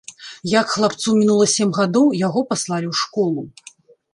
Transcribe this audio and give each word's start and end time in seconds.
Як 0.51 0.71
хлапцу 0.75 1.13
мінула 1.19 1.47
сем 1.57 1.73
гадоў, 1.81 2.07
яго 2.27 2.45
паслалі 2.55 2.87
ў 2.93 3.03
школу. 3.03 3.41